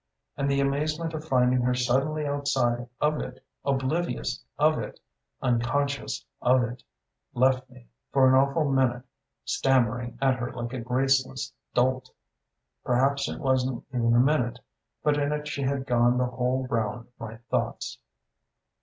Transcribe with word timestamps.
And 0.35 0.49
the 0.49 0.59
amazement 0.59 1.13
of 1.13 1.25
finding 1.27 1.61
her 1.61 1.75
suddenly 1.75 2.25
outside 2.25 2.89
of 2.99 3.19
it, 3.21 3.45
oblivious 3.63 4.43
of 4.57 4.79
it, 4.79 4.99
unconscious 5.43 6.25
of 6.41 6.63
it, 6.63 6.81
left 7.35 7.69
me, 7.69 7.85
for 8.11 8.27
an 8.27 8.33
awful 8.33 8.71
minute, 8.71 9.03
stammering 9.45 10.17
at 10.19 10.37
her 10.37 10.51
like 10.53 10.73
a 10.73 10.79
graceless 10.79 11.53
dolt.... 11.75 12.09
Perhaps 12.83 13.29
it 13.29 13.37
wasn't 13.39 13.85
even 13.93 14.15
a 14.15 14.19
minute; 14.19 14.57
but 15.03 15.19
in 15.19 15.31
it 15.31 15.47
she 15.47 15.61
had 15.61 15.85
gone 15.85 16.17
the 16.17 16.25
whole 16.25 16.65
round 16.65 17.01
of 17.05 17.09
my 17.19 17.35
thoughts. 17.51 17.99